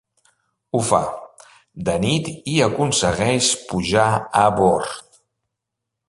Ho 0.77 0.79
fa, 0.85 1.01
de 1.89 1.93
nit 2.05 2.31
i 2.53 2.57
aconsegueix 2.67 3.49
pujar 3.73 4.07
a 4.45 4.47
bord. 4.61 5.21